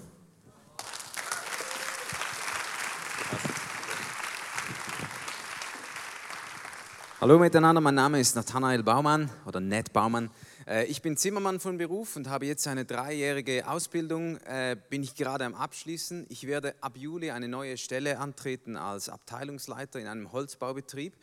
[7.24, 10.28] Hallo miteinander, mein Name ist Nathanael Baumann oder Ned Baumann.
[10.66, 15.14] Äh, ich bin Zimmermann von Beruf und habe jetzt eine dreijährige Ausbildung, äh, bin ich
[15.14, 16.26] gerade am Abschließen.
[16.28, 21.14] Ich werde ab Juli eine neue Stelle antreten als Abteilungsleiter in einem Holzbaubetrieb.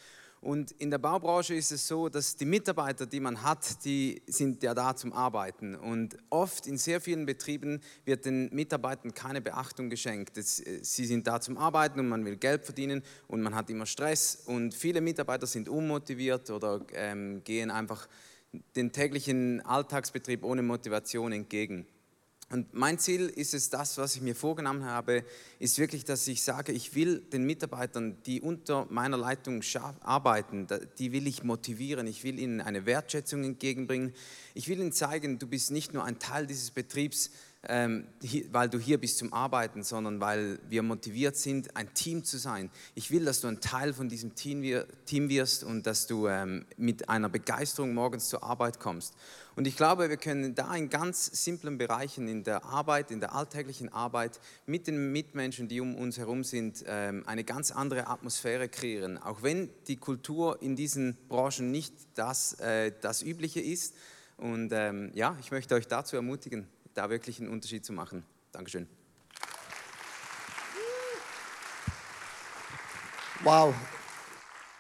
[0.42, 4.64] Und in der Baubranche ist es so, dass die Mitarbeiter, die man hat, die sind
[4.64, 5.76] ja da zum Arbeiten.
[5.76, 10.40] Und oft in sehr vielen Betrieben wird den Mitarbeitern keine Beachtung geschenkt.
[10.40, 13.86] Äh, sie sind da zum Arbeiten und man will Geld verdienen und man hat immer
[13.86, 14.44] Stress.
[14.48, 18.08] Und viele Mitarbeiter sind unmotiviert oder ähm, gehen einfach
[18.76, 21.86] den täglichen Alltagsbetrieb ohne Motivation entgegen.
[22.52, 25.24] Und mein Ziel ist es, das, was ich mir vorgenommen habe,
[25.58, 29.64] ist wirklich, dass ich sage, ich will den Mitarbeitern, die unter meiner Leitung
[30.02, 30.68] arbeiten,
[31.00, 34.14] die will ich motivieren, ich will ihnen eine Wertschätzung entgegenbringen.
[34.54, 37.32] Ich will ihnen zeigen, du bist nicht nur ein Teil dieses Betriebs,
[37.68, 38.08] ähm,
[38.52, 42.72] weil du hier bist zum Arbeiten, sondern weil wir motiviert sind, ein Team zu sein.
[42.96, 47.08] Ich will, dass du ein Teil von diesem Team, wirst und dass du ähm, mit
[47.08, 49.14] einer Begeisterung morgens zur Arbeit kommst.
[49.56, 53.36] Und ich glaube, wir können da in ganz simplen Bereichen in der Arbeit, in der
[53.36, 58.70] alltäglichen Arbeit mit den Mitmenschen, die um uns herum sind, ähm, eine ganz andere Atmosphäre
[58.70, 59.20] kreieren.
[59.20, 63.96] Auch wenn die Kultur in diesen Branchen nicht das, äh, das Übliche ist.
[64.38, 68.24] Und ja, ich möchte euch dazu ermutigen, da wirklich einen Unterschied zu machen.
[68.52, 68.88] Dankeschön.
[73.44, 73.74] Wow.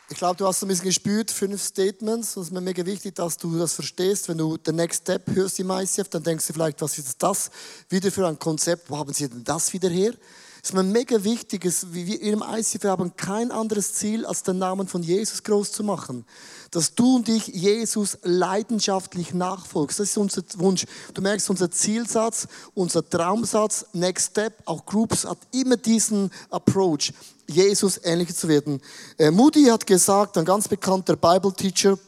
[0.09, 2.35] Ich glaube, du hast ein bisschen gespürt, fünf Statements.
[2.35, 4.27] Und es ist mir mega wichtig, dass du das verstehst.
[4.27, 7.49] Wenn du den Next Step hörst im ICF, dann denkst du vielleicht, was ist das
[7.89, 8.89] wieder für ein Konzept?
[8.89, 10.13] Wo haben sie denn das wieder her?
[10.61, 15.01] Ist mir mega wichtig, wir im ICF haben kein anderes Ziel, als den Namen von
[15.01, 16.25] Jesus groß zu machen
[16.71, 19.99] dass du und ich Jesus leidenschaftlich nachfolgst.
[19.99, 20.85] Das ist unser Wunsch.
[21.13, 27.13] Du merkst, unser Zielsatz, unser Traumsatz, Next Step, auch Groups hat immer diesen Approach,
[27.47, 28.81] Jesus ähnlich zu werden.
[29.17, 31.99] Äh, Moody hat gesagt, ein ganz bekannter Bible Teacher,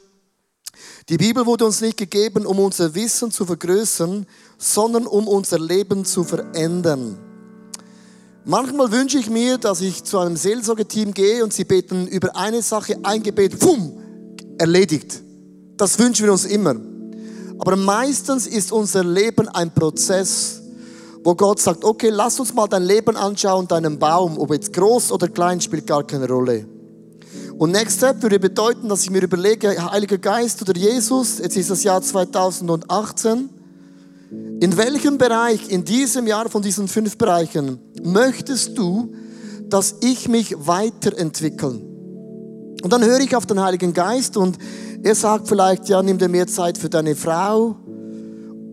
[1.09, 4.25] die Bibel wurde uns nicht gegeben, um unser Wissen zu vergrößern,
[4.57, 7.32] sondern um unser Leben zu verändern.
[8.45, 12.61] Manchmal wünsche ich mir, dass ich zu einem Seelsorgeteam gehe und sie beten über eine
[12.61, 13.93] Sache ein Gebet, fumm,
[14.57, 15.21] erledigt.
[15.77, 16.75] Das wünschen wir uns immer.
[17.59, 20.61] Aber meistens ist unser Leben ein Prozess,
[21.23, 25.13] wo Gott sagt, okay, lass uns mal dein Leben anschauen, deinen Baum, ob jetzt groß
[25.13, 26.65] oder klein, spielt gar keine Rolle.
[27.57, 31.69] Und Next Step würde bedeuten, dass ich mir überlege, Heiliger Geist oder Jesus, jetzt ist
[31.69, 33.49] das Jahr 2018,
[34.59, 39.13] in welchem Bereich in diesem Jahr von diesen fünf Bereichen möchtest du,
[39.67, 41.81] dass ich mich weiterentwickeln?
[42.81, 44.57] Und dann höre ich auf den Heiligen Geist und
[45.03, 47.75] er sagt vielleicht, ja, nimm dir mehr Zeit für deine Frau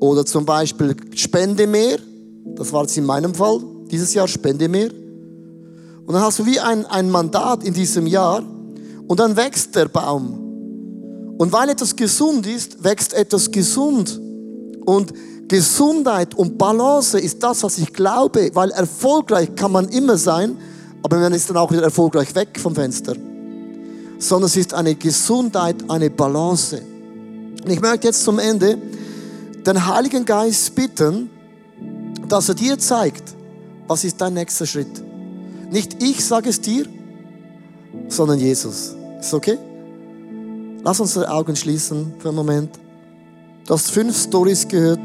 [0.00, 1.98] oder zum Beispiel spende mehr.
[2.54, 3.60] Das war es in meinem Fall.
[3.90, 4.90] Dieses Jahr spende mehr.
[4.90, 8.42] Und dann hast du wie ein, ein Mandat in diesem Jahr
[9.06, 11.34] und dann wächst der Baum.
[11.38, 14.20] Und weil etwas gesund ist, wächst etwas gesund.
[14.84, 15.12] Und
[15.50, 20.56] Gesundheit und Balance ist das, was ich glaube, weil erfolgreich kann man immer sein,
[21.02, 23.14] aber man ist dann auch wieder erfolgreich weg vom Fenster
[24.20, 26.80] sondern es ist eine Gesundheit, eine Balance.
[27.64, 28.76] Und ich möchte jetzt zum Ende
[29.66, 31.30] den Heiligen Geist bitten,
[32.28, 33.34] dass er dir zeigt,
[33.88, 35.02] was ist dein nächster Schritt.
[35.70, 36.86] Nicht ich sage es dir,
[38.08, 38.94] sondern Jesus.
[39.18, 39.58] Ist okay?
[40.84, 42.78] Lass uns die Augen schließen für einen Moment.
[43.66, 45.00] Du hast fünf Stories gehört.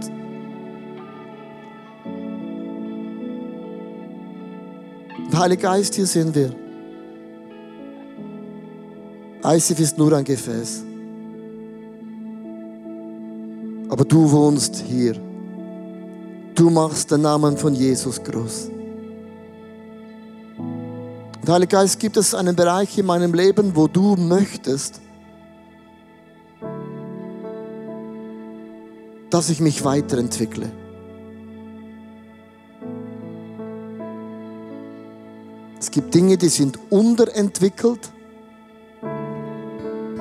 [5.37, 6.55] Heilige Geist, hier sind wir.
[9.43, 10.83] ICF ist nur ein Gefäß.
[13.89, 15.15] Aber du wohnst hier.
[16.55, 18.71] Du machst den Namen von Jesus groß.
[20.57, 25.01] Und Heiliger Geist, gibt es einen Bereich in meinem Leben, wo du möchtest,
[29.29, 30.71] dass ich mich weiterentwickle?
[35.85, 38.11] Es gibt Dinge, die sind unterentwickelt,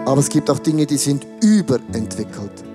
[0.05, 2.74] aber es gibt auch Dinge, die sind überentwickelt.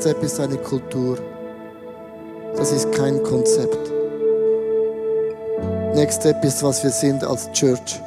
[0.00, 1.18] Step ist eine Kultur.
[2.56, 3.90] Das ist kein Konzept.
[5.94, 8.00] Next Step ist, was wir sind als Church.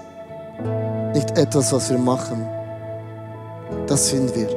[1.14, 2.48] Nicht etwas, was wir machen.
[3.88, 4.50] Das sind wir.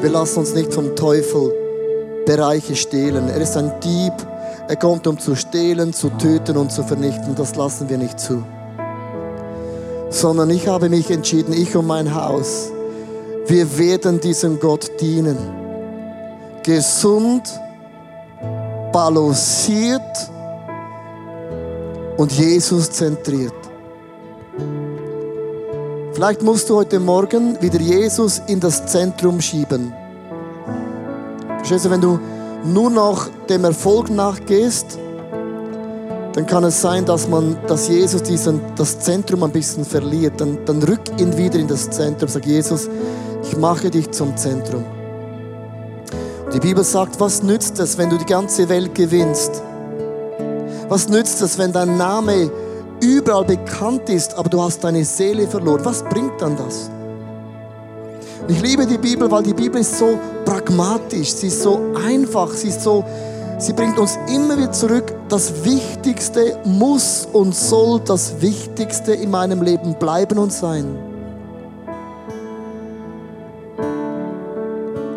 [0.00, 1.52] Wir lassen uns nicht vom Teufel
[2.26, 3.28] Bereiche stehlen.
[3.28, 4.14] Er ist ein Dieb.
[4.68, 7.34] Er kommt, um zu stehlen, zu töten und zu vernichten.
[7.34, 8.42] Das lassen wir nicht zu.
[10.10, 12.70] Sondern ich habe mich entschieden, ich und mein Haus,
[13.46, 15.36] wir werden diesem Gott dienen.
[16.62, 17.42] Gesund,
[18.92, 20.30] balanciert
[22.16, 23.52] und Jesus zentriert.
[26.12, 29.92] Vielleicht musst du heute Morgen wieder Jesus in das Zentrum schieben.
[31.58, 32.20] Verstehst du, wenn du
[32.64, 34.98] nur noch dem Erfolg nachgehst,
[36.34, 40.40] dann kann es sein, dass, man, dass Jesus diesen, das Zentrum ein bisschen verliert.
[40.40, 42.28] Dann, dann rück ihn wieder in das Zentrum.
[42.28, 42.88] Sag Jesus,
[43.44, 44.84] ich mache dich zum Zentrum.
[46.52, 49.62] Die Bibel sagt, was nützt es, wenn du die ganze Welt gewinnst?
[50.88, 52.50] Was nützt es, wenn dein Name
[53.02, 55.84] überall bekannt ist, aber du hast deine Seele verloren?
[55.84, 56.90] Was bringt dann das?
[58.48, 62.68] Ich liebe die Bibel, weil die Bibel ist so pragmatisch, sie ist so einfach, sie
[62.68, 63.04] ist so,
[63.58, 65.14] sie bringt uns immer wieder zurück.
[65.28, 71.13] Das Wichtigste muss und soll das Wichtigste in meinem Leben bleiben und sein.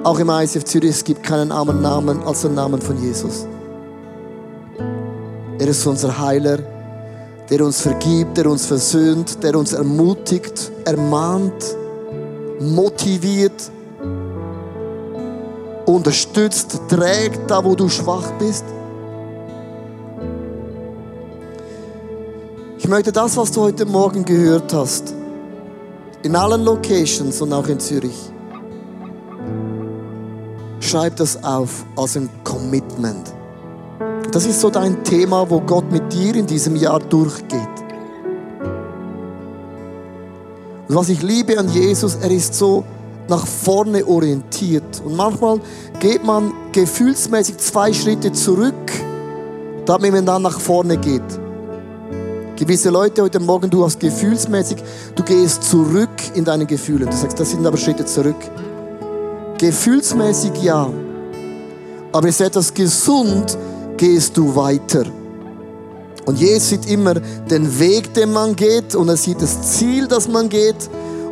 [0.08, 3.46] Auch im ICF Zürich, es gibt keinen anderen Namen als den Namen von Jesus.
[5.60, 6.60] Er ist unser Heiler,
[7.50, 11.76] der uns vergibt, der uns versöhnt, der uns ermutigt, ermahnt,
[12.62, 13.70] motiviert,
[15.86, 18.64] unterstützt, trägt, da wo du schwach bist.
[22.78, 25.14] Ich möchte das, was du heute Morgen gehört hast,
[26.24, 28.32] in allen Locations und auch in Zürich,
[30.88, 33.34] schreib das auf als ein Commitment.
[34.32, 37.60] Das ist so dein Thema, wo Gott mit dir in diesem Jahr durchgeht.
[40.88, 42.84] Und was ich liebe an Jesus, er ist so
[43.28, 45.02] nach vorne orientiert.
[45.04, 45.60] Und manchmal
[46.00, 48.74] geht man gefühlsmäßig zwei Schritte zurück,
[49.86, 51.22] damit man dann nach vorne geht.
[52.56, 54.78] Gewisse Leute heute Morgen, du hast gefühlsmäßig,
[55.16, 57.06] du gehst zurück in deine Gefühle.
[57.06, 58.38] Du sagst, das sind aber Schritte zurück.
[59.58, 60.90] Gefühlsmäßig ja.
[62.12, 63.58] Aber ist etwas gesund,
[63.98, 65.04] gehst du weiter.
[66.26, 70.28] Und Jesus sieht immer den Weg, den man geht und er sieht das Ziel, das
[70.28, 70.90] man geht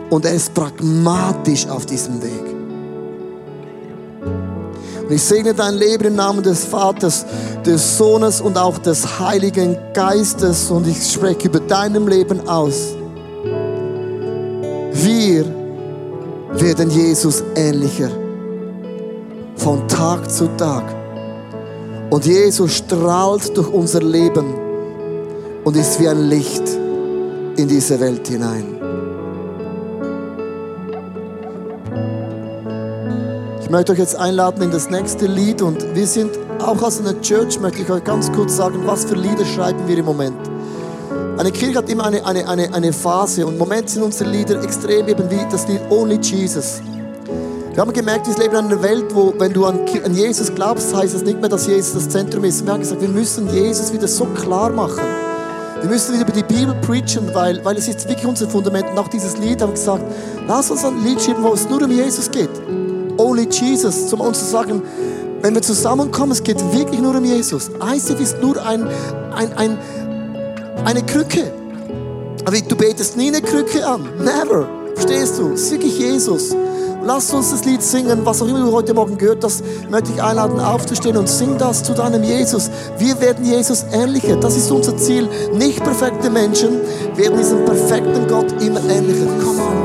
[0.09, 2.55] und er ist pragmatisch auf diesem Weg.
[5.03, 7.25] Und ich segne dein Leben im Namen des Vaters,
[7.65, 12.95] des Sohnes und auch des Heiligen Geistes und ich spreche über deinem Leben aus.
[14.93, 15.45] Wir
[16.61, 18.09] werden Jesus ähnlicher.
[19.55, 20.83] Von Tag zu Tag.
[22.09, 24.53] Und Jesus strahlt durch unser Leben
[25.63, 26.63] und ist wie ein Licht
[27.57, 28.75] in diese Welt hinein.
[33.61, 37.19] Ich möchte euch jetzt einladen in das nächste Lied und wir sind auch als eine
[37.21, 40.54] Church, möchte ich euch ganz kurz sagen, was für Lieder schreiben wir im Moment.
[41.37, 44.63] Eine Kirche hat immer eine, eine, eine, eine Phase und im Moment sind unsere Lieder
[44.63, 46.81] extrem eben wie das Lied Only Jesus.
[47.73, 49.81] Wir haben gemerkt, wir leben in einer Welt, wo, wenn du an,
[50.13, 52.65] Jesus glaubst, heißt es nicht mehr, dass Jesus das Zentrum ist.
[52.65, 55.03] Wir haben gesagt, wir müssen Jesus wieder so klar machen.
[55.81, 58.95] Wir müssen wieder über die Bibel preachen, weil, weil es ist wirklich unser Fundament.
[58.95, 60.05] Nach dieses Lied haben wir gesagt,
[60.47, 62.49] lass uns ein Lied schreiben, wo es nur um Jesus geht.
[63.17, 64.81] Only Jesus, um uns zu sagen,
[65.41, 67.69] wenn wir zusammenkommen, es geht wirklich nur um Jesus.
[67.69, 68.87] ICF ist nur ein,
[69.35, 69.77] ein, ein,
[70.85, 71.51] eine Krücke.
[72.45, 74.03] Aber du betest nie eine Krücke an.
[74.19, 74.67] Never.
[74.93, 75.53] Verstehst du?
[75.53, 76.55] Es ist wirklich Jesus.
[77.03, 80.23] Lass uns das Lied singen, was auch immer du heute Morgen gehört hast, möchte ich
[80.23, 82.71] einladen, aufzustehen und sing das zu deinem Jesus.
[82.97, 84.37] Wir werden Jesus ähnlicher.
[84.37, 85.29] Das ist unser Ziel.
[85.53, 86.81] Nicht perfekte Menschen
[87.15, 89.27] werden diesem perfekten Gott immer ähnlicher.
[89.43, 89.84] Come on.